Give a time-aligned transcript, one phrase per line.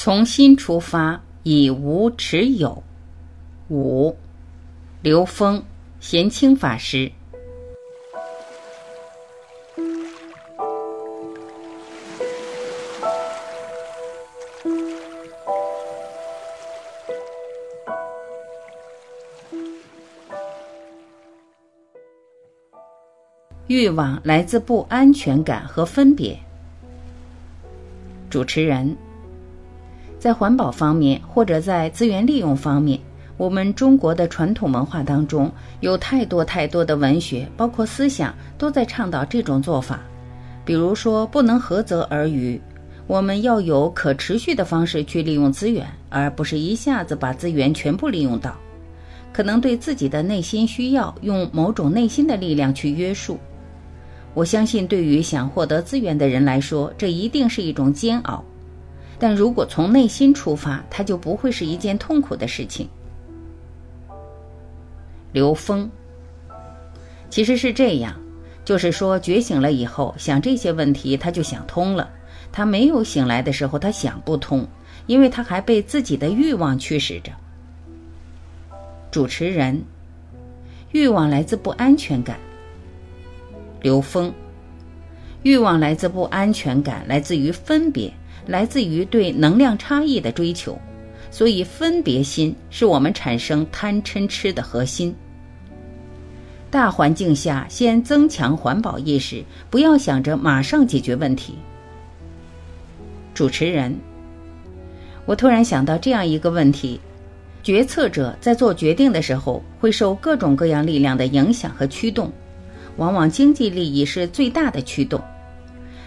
[0.00, 2.84] 从心出发，以无持有。
[3.68, 4.16] 五，
[5.02, 5.60] 刘峰，
[5.98, 7.10] 贤清法师。
[23.66, 26.38] 欲望来自不安全感和分别。
[28.30, 28.96] 主持人。
[30.18, 32.98] 在环保方面，或者在资源利用方面，
[33.36, 35.50] 我们中国的传统文化当中
[35.80, 40.00] 有太多太多的文学，包括思想，都在倡导这种做法。
[40.64, 42.60] 比如说，不能涸泽而渔，
[43.06, 48.54] 我们要有可持续的方式去利用资源，而不是一下子把资源全部利用到。
[49.32, 53.38] 可能对自己的内心需要，用某种内心的力量去约束。
[54.34, 58.44] 我相信，对于想获得资源的人来说，这一定是一种煎熬。
[59.18, 62.88] 但如果从内心出发，它就不会是一件痛苦的事情。
[65.32, 65.90] 刘峰，
[67.28, 68.14] 其实是这样，
[68.64, 72.08] 就是说觉醒了以后想这些问题，他就想通了；
[72.52, 74.66] 他没有醒来的时候，他想不通，
[75.06, 77.32] 因为他还被自己的欲望驱使着。
[79.10, 79.82] 主持人，
[80.92, 82.38] 欲望来自不安全感。
[83.82, 84.32] 刘峰，
[85.42, 88.12] 欲望来自不安全感，来自于分别。
[88.48, 90.76] 来自于对能量差异的追求，
[91.30, 95.14] 所以分别心是我们产生贪嗔痴的核心。
[96.70, 101.54] 大环境下，先增强环保意识，不要想着马上解决问题。
[103.34, 103.94] 主持人，
[105.26, 106.98] 我突然想到这样一个问题：
[107.62, 112.32] 决策者在做决定的时候，会受各种各样力量的影响和驱动，
[112.96, 115.22] 往往经济利益是最大的驱动。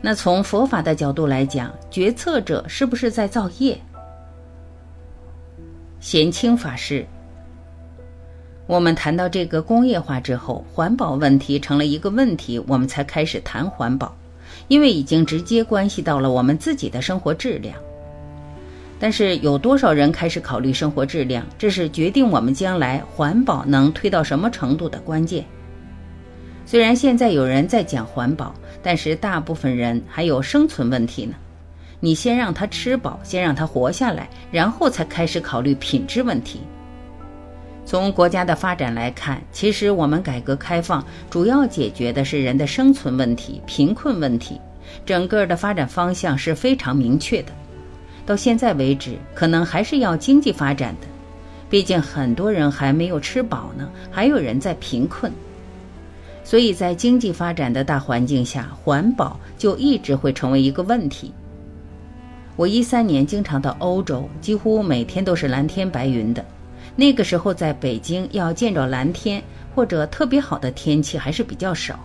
[0.00, 3.80] 那从佛法的角度来讲，决策者是不是在造业？
[5.98, 7.04] 贤清法师，
[8.66, 14.14] 我们谈到这个工业化之后，环保问题成了一个问题，我们才开始谈环保，
[14.68, 17.76] 因为已经直接关系到了我们自己的生活质量。
[19.00, 21.44] 但是有多少人开始考虑生活质量？
[21.58, 25.44] 这是决定我们将来环保能推到什么程度的关键。
[26.66, 28.54] 虽然现在有人在讲环保。
[28.82, 31.34] 但是大部分人还有生存问题呢，
[31.98, 36.60] 你先让他吃饱，先让他活下来，然后才开始考虑品质问题。
[37.84, 44.60] 从国家的发展来看，其实我们改革开放主要解决的是人的生存问题、贫困问题，
[45.04, 47.52] 整个的发展方向是非常明确的。
[48.24, 51.08] 到现在为止，可能还是要经济发展的，
[51.68, 55.32] 毕竟很多人还没有吃饱呢，还有人在贫困。
[56.46, 61.32] 所以在经济发展的大环境下，环保就一直会成为一个问题。
[62.54, 66.44] 我一三年经常到欧洲，几乎每天都是蓝天白云的。
[66.94, 69.42] 那个时候在北京要见着蓝天
[69.74, 71.98] 或者特别好的天气还是比较少。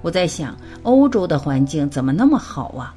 [0.00, 2.94] 我在想，欧洲的环境怎么那么好啊？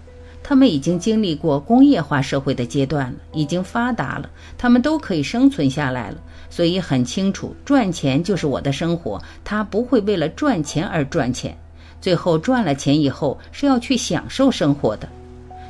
[0.50, 6.16] 他们已经经历过工业化社会的阶段了，已经发达了，他们都可以生存下来了。
[6.50, 9.22] 所以很清楚，赚钱就是我的生活。
[9.44, 11.54] 他不会为了赚钱而赚钱，
[12.00, 15.10] 最后赚了钱以后是要去享受生活的。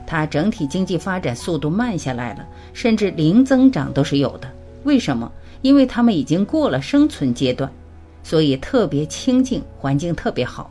[0.05, 4.47] 他整体经济发展速度慢下来了，甚至零增长都是有的。
[4.83, 5.31] 为什么？
[5.63, 7.67] 因为他们已经过了生存阶段，
[8.21, 10.69] 所以特别清静，环境特别好。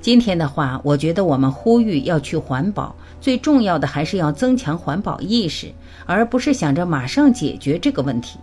[0.00, 5.66] 今天的话，我觉得我们呼吁要去环保，最重要的还是要增强环保意识，
[6.04, 8.38] 而不是想着马上解决这个问题。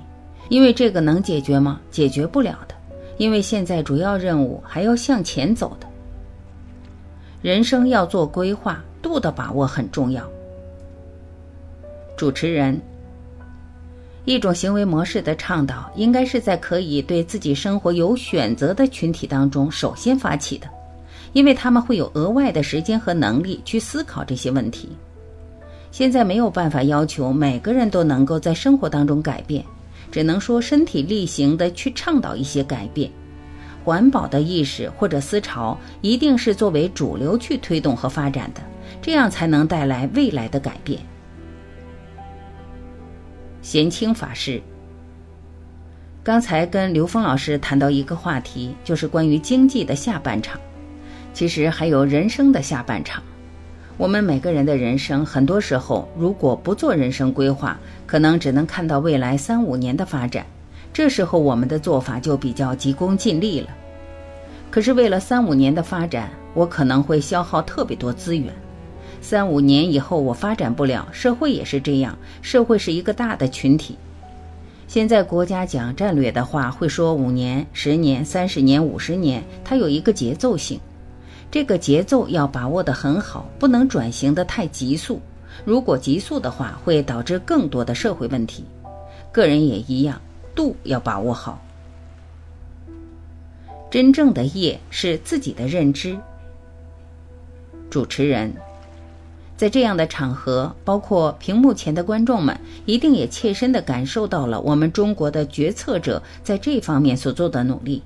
[0.50, 1.80] 因为这个能解决吗？
[1.90, 2.76] 解决不了的，
[3.18, 5.88] 因为现在主要任务还要向前走的。
[7.42, 10.22] 人生要做规划，度的把握很重要。
[12.18, 12.80] 主持人，
[14.26, 20.68] 一种行为模式的倡导，应该是在可以对自己生活有选择的群体当中首先发起的，
[21.34, 24.90] 因为他们会有额外的时间和能力去思考这些问题。
[25.92, 29.64] 现在没有办法要求每个人都能够在生活当中改变。
[30.12, 33.10] 只能说身体力行的去倡导一些改变，
[33.84, 38.62] 环保的意识或者思潮一定是作为主流去推动和发展的，
[39.02, 41.02] 这样才能带来未来的改变。
[43.64, 44.62] 贤清法师，
[46.24, 50.62] 刚才跟刘峰老师谈到一个话题，就是关于经济的下半场，
[51.34, 53.22] 其实还有人生的下半场。
[53.98, 57.78] 我们每个人的人生，很多时候如果不做人生规划，
[58.08, 60.46] 可能只能看到未来三五年的发展。
[60.92, 63.68] 这时候我们的做法就比较急功近利了。
[64.72, 68.54] 可是为了三五年的发展，我可能会消耗特别多资源。
[69.22, 73.96] 三五年以后我发展不了，社会也是这样，社会是一个大的群体。
[74.88, 80.80] 现在国家讲战略的话，会说五年、十年、三十年、五十年，它有一个节奏性，
[81.54, 85.22] 这个节奏要把握得很好，不能转型的太急速。
[85.64, 88.66] 如果急速的话，会导致更多的社会问题。
[89.32, 90.20] 个人也一样，
[90.56, 91.64] 度要把握好。
[93.92, 96.18] 真正的业是自己的认知。
[97.88, 98.52] 主持人。
[99.56, 108.02] 在这样的场合，包括屏幕前的观众们，一定也切身的感受到了我们中国的决策者在这方面所做的努力。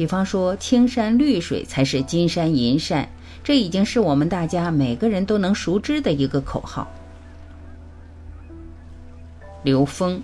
[0.00, 3.06] 比方说，“青山绿水才是金山银山”，
[3.44, 6.90] 这已经是我们大家每个人都能熟知的一个口号。
[9.62, 10.22] 刘峰，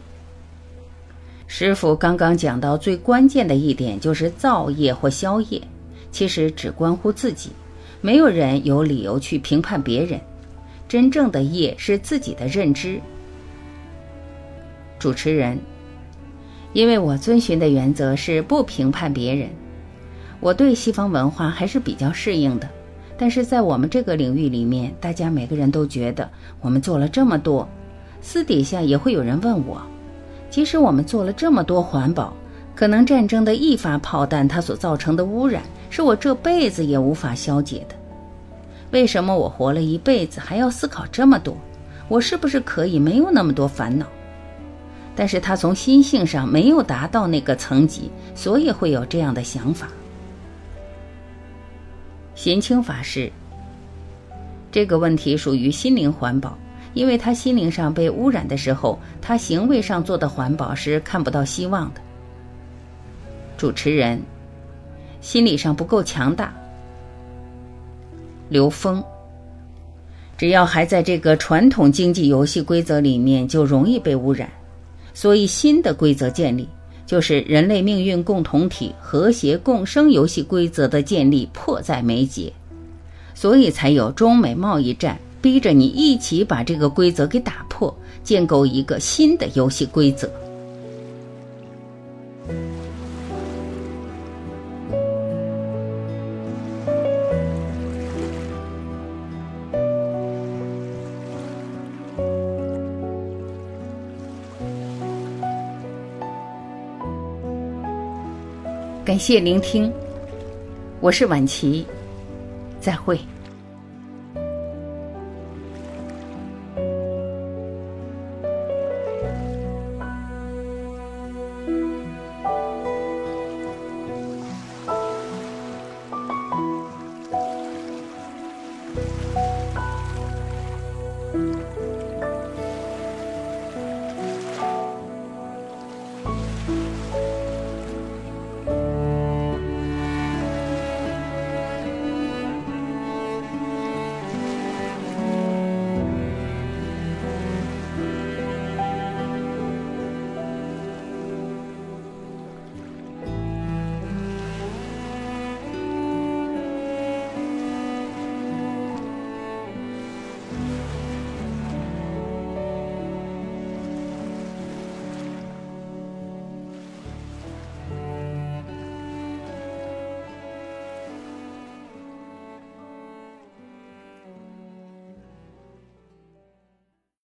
[1.47, 5.61] 师傅刚刚讲到最关键的一点就是造业或消业，
[6.11, 7.51] 其实只关乎自己，
[8.01, 10.19] 没有人有理由去评判别人。
[10.89, 12.99] 真正的业是自己的认知。
[14.99, 15.59] 主持人，
[16.73, 19.51] 因为我遵循的原则是不评判别人，
[20.41, 22.69] 我对西方文化还是比较适应的。
[23.19, 26.29] 但是在我们这个领域里面，大家每个人都觉得
[26.61, 27.67] 我们做了这么多，
[28.21, 29.81] 私底下也会有人问我，
[30.51, 32.33] 即使我们做了这么多环保，
[32.75, 37.95] 可能战争的一发炮弹它所造成的污染，是我这辈子也无法消解的。
[38.91, 41.57] 为什么我活了一辈子还要思考这么多？
[42.09, 44.05] 我是不是可以没有那么多烦恼？
[45.17, 49.89] 但是他从心性上没有达到那个层级，所以会有这样的想法。
[52.37, 53.33] 贤清法师，
[54.71, 56.57] 这个问题属于心灵环保，
[56.93, 62.01] 因为他心灵上被污染的时候，他行为上做的环保是看不到希望的。
[63.57, 64.21] 主持人，
[65.23, 66.53] 心理上不够强大。
[68.51, 69.03] 刘峰，
[70.37, 74.47] 只要还在这个传统经济游戏规则里面，就容易被污染。
[75.15, 76.69] 所以，新的规则建立，
[77.07, 82.53] 就是人类命运共同体和谐共生游戏规则的建立迫在眉睫。
[83.35, 90.31] 所以才有中美贸易战，逼着你一起把这个规则给打破，建构一个新的游戏规则。
[109.07, 109.93] 感谢聆听，
[111.01, 111.87] 我是晚琪，
[112.81, 113.17] 再会。